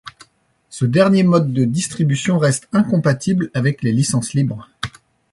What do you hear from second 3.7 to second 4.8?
les licences libres.